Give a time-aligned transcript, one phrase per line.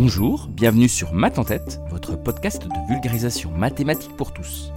[0.00, 4.70] Bonjour, bienvenue sur Math en tête, votre podcast de vulgarisation mathématique pour tous.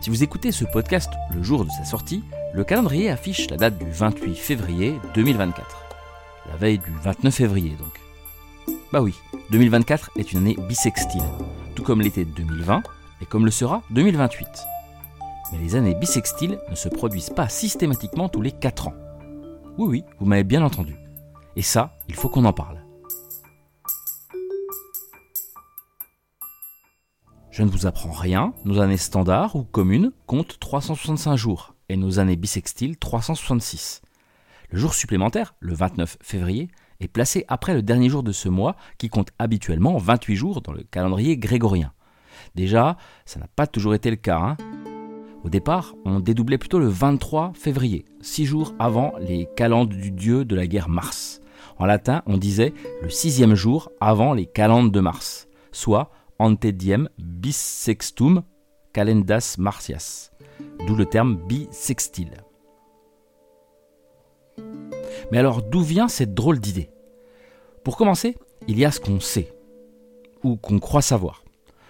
[0.00, 3.76] Si vous écoutez ce podcast le jour de sa sortie, le calendrier affiche la date
[3.78, 5.84] du 28 février 2024.
[6.48, 8.76] La veille du 29 février donc.
[8.92, 9.16] Bah oui,
[9.50, 11.24] 2024 est une année bissextile,
[11.74, 12.84] tout comme l'était 2020
[13.22, 14.46] et comme le sera 2028.
[15.50, 18.94] Mais les années bissextiles ne se produisent pas systématiquement tous les 4 ans.
[19.78, 20.94] Oui oui, vous m'avez bien entendu.
[21.56, 22.83] Et ça, il faut qu'on en parle.
[27.54, 32.18] Je ne vous apprends rien, nos années standards ou communes comptent 365 jours et nos
[32.18, 34.02] années bissextiles 366.
[34.70, 36.66] Le jour supplémentaire, le 29 février,
[36.98, 40.72] est placé après le dernier jour de ce mois qui compte habituellement 28 jours dans
[40.72, 41.92] le calendrier grégorien.
[42.56, 44.40] Déjà, ça n'a pas toujours été le cas.
[44.40, 44.56] Hein.
[45.44, 50.44] Au départ, on dédoublait plutôt le 23 février, six jours avant les calendes du dieu
[50.44, 51.40] de la guerre Mars.
[51.78, 56.10] En latin, on disait le sixième jour avant les calendes de Mars, soit
[56.44, 56.66] ante
[57.18, 58.42] bissextum
[58.92, 60.30] calendas martias,
[60.86, 62.44] d'où le terme bisextile.
[65.32, 66.90] Mais alors d'où vient cette drôle d'idée?
[67.82, 68.36] Pour commencer,
[68.68, 69.56] il y a ce qu'on sait,
[70.42, 71.44] ou qu'on croit savoir.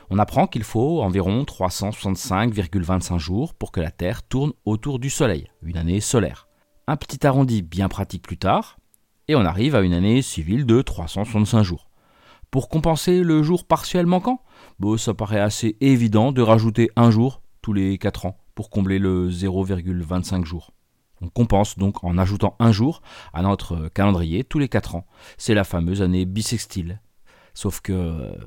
[0.09, 5.51] On apprend qu'il faut environ 365,25 jours pour que la Terre tourne autour du Soleil,
[5.63, 6.47] une année solaire.
[6.87, 8.79] Un petit arrondi bien pratique plus tard,
[9.27, 11.91] et on arrive à une année civile de 365 jours.
[12.55, 14.41] Pour compenser le jour partiel manquant,
[14.79, 19.01] bon, ça paraît assez évident de rajouter un jour tous les 4 ans pour combler
[19.01, 20.71] le 0,25 jours.
[21.21, 23.03] On compense donc en ajoutant un jour
[23.33, 25.05] à notre calendrier tous les 4 ans.
[25.37, 27.01] C'est la fameuse année bissextile.
[27.55, 28.39] Sauf que.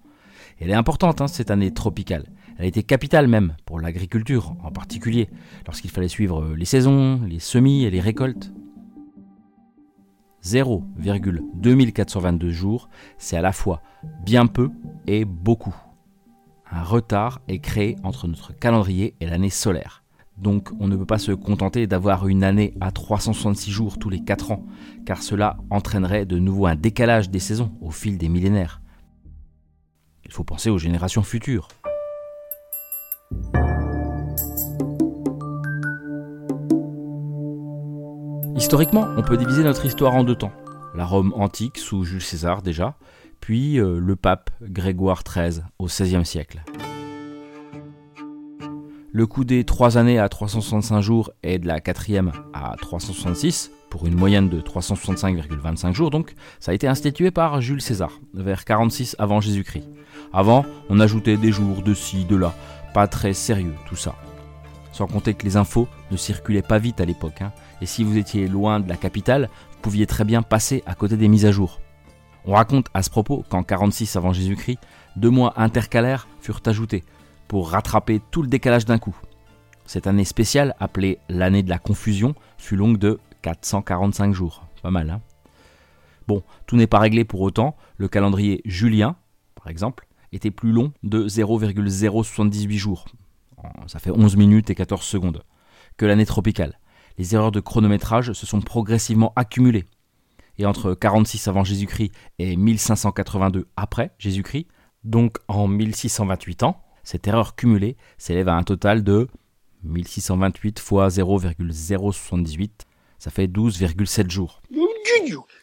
[0.58, 2.26] Elle est importante, hein, cette année tropicale.
[2.58, 5.30] Elle a été capitale même pour l'agriculture en particulier,
[5.64, 8.52] lorsqu'il fallait suivre les saisons, les semis et les récoltes.
[10.44, 13.82] 0,2422 jours, c'est à la fois
[14.24, 14.70] bien peu
[15.06, 15.74] et beaucoup.
[16.70, 20.04] Un retard est créé entre notre calendrier et l'année solaire.
[20.38, 24.24] Donc on ne peut pas se contenter d'avoir une année à 366 jours tous les
[24.24, 24.64] 4 ans,
[25.04, 28.80] car cela entraînerait de nouveau un décalage des saisons au fil des millénaires.
[30.24, 31.68] Il faut penser aux générations futures.
[38.60, 40.52] Historiquement, on peut diviser notre histoire en deux temps.
[40.94, 42.94] La Rome antique sous Jules César déjà,
[43.40, 46.62] puis euh, le pape Grégoire XIII au XVIe siècle.
[49.12, 54.06] Le coût des trois années à 365 jours est de la quatrième à 366, pour
[54.06, 59.16] une moyenne de 365,25 jours donc, ça a été institué par Jules César, vers 46
[59.18, 59.88] avant Jésus-Christ.
[60.34, 62.52] Avant, on ajoutait des jours de ci, de là,
[62.92, 64.14] pas très sérieux tout ça.
[64.92, 67.40] Sans compter que les infos ne circulaient pas vite à l'époque.
[67.40, 67.52] Hein.
[67.80, 71.16] Et si vous étiez loin de la capitale, vous pouviez très bien passer à côté
[71.16, 71.80] des mises à jour.
[72.44, 74.78] On raconte à ce propos qu'en 46 avant Jésus-Christ,
[75.16, 77.04] deux mois intercalaires furent ajoutés
[77.48, 79.16] pour rattraper tout le décalage d'un coup.
[79.86, 84.64] Cette année spéciale, appelée l'année de la confusion, fut longue de 445 jours.
[84.82, 85.20] Pas mal, hein?
[86.28, 87.76] Bon, tout n'est pas réglé pour autant.
[87.96, 89.16] Le calendrier julien,
[89.56, 93.06] par exemple, était plus long de 0,078 jours
[93.86, 95.42] ça fait 11 minutes et 14 secondes,
[95.96, 96.78] que l'année tropicale.
[97.20, 99.84] Les erreurs de chronométrage se sont progressivement accumulées.
[100.56, 104.68] Et entre 46 avant Jésus-Christ et 1582 après Jésus-Christ,
[105.04, 109.28] donc en 1628 ans, cette erreur cumulée s'élève à un total de
[109.84, 112.86] 1628 fois 0,078,
[113.18, 114.62] ça fait 12,7 jours.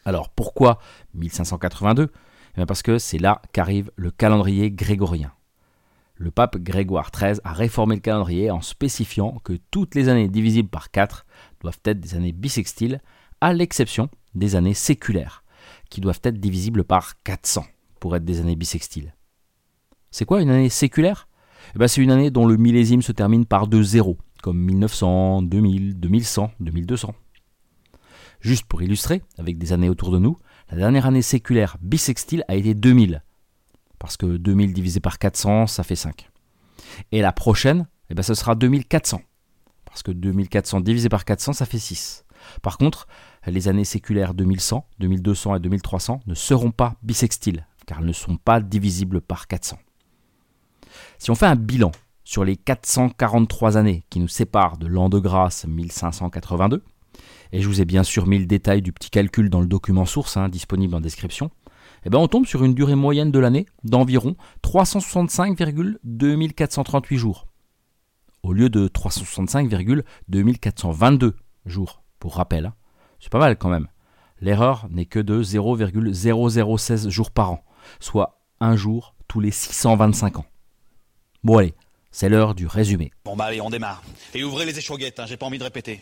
[0.04, 0.78] Alors pourquoi
[1.14, 2.12] 1582
[2.56, 5.32] eh Parce que c'est là qu'arrive le calendrier grégorien
[6.18, 10.68] le pape Grégoire XIII a réformé le calendrier en spécifiant que toutes les années divisibles
[10.68, 11.24] par 4
[11.60, 13.00] doivent être des années bissextiles,
[13.40, 15.44] à l'exception des années séculaires,
[15.90, 17.64] qui doivent être divisibles par 400
[18.00, 19.14] pour être des années bissextiles.
[20.10, 21.28] C'est quoi une année séculaire?
[21.74, 25.42] Eh ben, C'est une année dont le millésime se termine par deux zéros, comme 1900,
[25.42, 27.14] 2000, 2100, 2200.
[28.40, 30.36] Juste pour illustrer, avec des années autour de nous,
[30.70, 33.22] la dernière année séculaire bissextile a été 2000,
[33.98, 36.30] parce que 2000 divisé par 400, ça fait 5.
[37.12, 39.20] Et la prochaine, eh ben, ce sera 2400,
[39.84, 42.24] parce que 2400 divisé par 400, ça fait 6.
[42.62, 43.06] Par contre,
[43.46, 48.36] les années séculaires 2100, 2200 et 2300 ne seront pas bissextiles, car elles ne sont
[48.36, 49.78] pas divisibles par 400.
[51.18, 51.92] Si on fait un bilan
[52.24, 56.82] sur les 443 années qui nous séparent de l'an de grâce 1582,
[57.52, 60.04] et je vous ai bien sûr mis le détail du petit calcul dans le document
[60.04, 61.50] source hein, disponible en description,
[62.04, 67.46] eh ben on tombe sur une durée moyenne de l'année d'environ 365,2438 jours,
[68.42, 71.34] au lieu de 365,2422
[71.66, 72.66] jours, pour rappel.
[72.66, 72.74] Hein.
[73.20, 73.86] C'est pas mal quand même.
[74.40, 77.64] L'erreur n'est que de 0,0016 jours par an,
[77.98, 80.46] soit un jour tous les 625 ans.
[81.44, 81.74] Bon allez,
[82.10, 83.12] c'est l'heure du résumé.
[83.24, 84.02] Bon bah allez, on démarre.
[84.34, 86.00] Et ouvrez les échauguettes, hein, j'ai pas envie de répéter.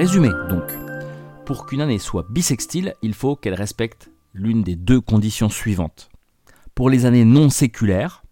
[0.00, 0.64] Résumé donc.
[1.44, 6.08] Pour qu'une année soit bissextile, il faut qu'elle respecte l'une des deux conditions suivantes.
[6.74, 8.22] Pour les années non séculaires,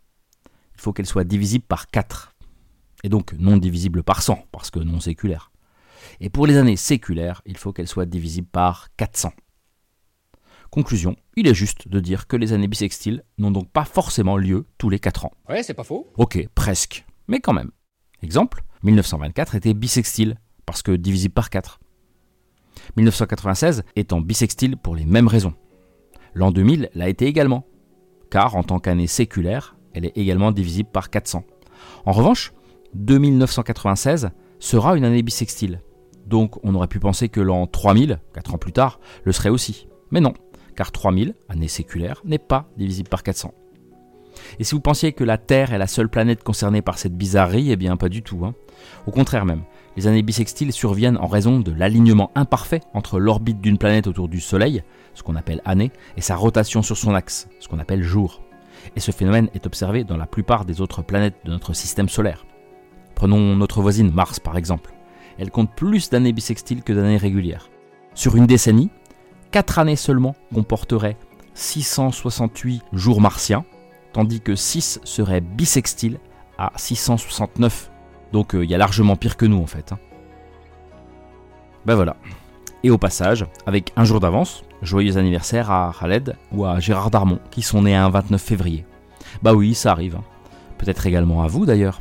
[0.74, 2.34] il faut qu'elle soit divisible par 4.
[3.04, 5.52] Et donc non divisible par 100, parce que non séculaire.
[6.20, 9.34] Et pour les années séculaires, il faut qu'elle soit divisible par 400.
[10.70, 14.64] Conclusion, il est juste de dire que les années bissextiles n'ont donc pas forcément lieu
[14.78, 15.32] tous les 4 ans.
[15.50, 16.10] Ouais, c'est pas faux.
[16.16, 17.72] Ok, presque, mais quand même.
[18.22, 20.38] Exemple, 1924 était bissextile,
[20.68, 21.80] parce que divisible par 4.
[22.98, 25.54] 1996 étant bissextile pour les mêmes raisons.
[26.34, 27.66] L'an 2000 l'a été également,
[28.30, 31.42] car en tant qu'année séculaire, elle est également divisible par 400.
[32.04, 32.52] En revanche,
[32.92, 34.28] 2996
[34.58, 35.80] sera une année bissextile.
[36.26, 39.88] Donc on aurait pu penser que l'an 3000, 4 ans plus tard, le serait aussi.
[40.10, 40.34] Mais non,
[40.76, 43.54] car 3000, année séculaire, n'est pas divisible par 400.
[44.58, 47.72] Et si vous pensiez que la Terre est la seule planète concernée par cette bizarrerie,
[47.72, 48.44] eh bien pas du tout.
[48.44, 48.54] Hein.
[49.06, 49.62] Au contraire même,
[49.96, 54.40] les années bissextiles surviennent en raison de l'alignement imparfait entre l'orbite d'une planète autour du
[54.40, 54.82] Soleil,
[55.14, 58.42] ce qu'on appelle année, et sa rotation sur son axe, ce qu'on appelle jour.
[58.96, 62.46] Et ce phénomène est observé dans la plupart des autres planètes de notre système solaire.
[63.14, 64.94] Prenons notre voisine Mars par exemple.
[65.38, 67.68] Elle compte plus d'années bissextiles que d'années régulières.
[68.14, 68.90] Sur une décennie,
[69.50, 71.16] 4 années seulement comporteraient
[71.54, 73.64] 668 jours martiens,
[74.12, 76.20] tandis que 6 seraient bissextiles
[76.58, 77.90] à 669.
[78.32, 79.92] Donc euh, il y a largement pire que nous en fait.
[79.92, 79.98] Hein.
[81.86, 82.16] Ben voilà.
[82.84, 87.40] Et au passage, avec un jour d'avance, joyeux anniversaire à Khaled ou à Gérard Darmon,
[87.50, 88.84] qui sont nés un 29 février.
[89.42, 90.16] Bah oui, ça arrive.
[90.16, 90.24] Hein.
[90.78, 92.00] Peut-être également à vous d'ailleurs.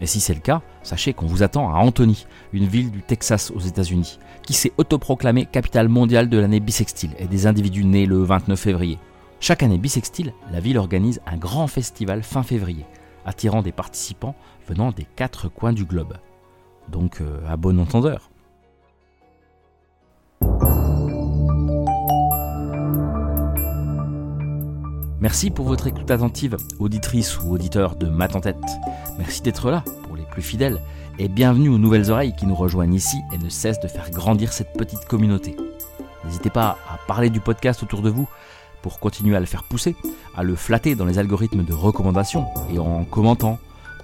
[0.00, 3.50] Et si c'est le cas, sachez qu'on vous attend à Anthony, une ville du Texas
[3.50, 8.22] aux États-Unis, qui s'est autoproclamée capitale mondiale de l'année bissextile et des individus nés le
[8.22, 8.98] 29 février.
[9.40, 12.84] Chaque année bissextile, la ville organise un grand festival fin février,
[13.28, 14.34] attirant des participants
[14.66, 16.14] venant des quatre coins du globe.
[16.88, 18.30] Donc euh, à bon entendeur.
[25.20, 28.56] Merci pour votre écoute attentive, auditrice ou auditeur de Mat en tête.
[29.18, 30.80] Merci d'être là pour les plus fidèles
[31.18, 34.52] et bienvenue aux nouvelles oreilles qui nous rejoignent ici et ne cessent de faire grandir
[34.52, 35.54] cette petite communauté.
[36.24, 38.28] N'hésitez pas à parler du podcast autour de vous
[38.82, 39.96] pour continuer à le faire pousser,
[40.36, 43.58] à le flatter dans les algorithmes de recommandation et en commentant,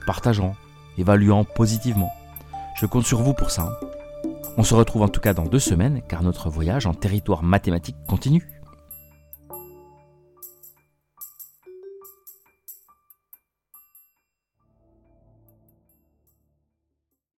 [0.07, 0.55] partageant,
[0.99, 2.13] évaluant positivement.
[2.77, 3.79] Je compte sur vous pour ça.
[4.57, 7.97] On se retrouve en tout cas dans deux semaines car notre voyage en territoire mathématique
[8.07, 8.54] continue.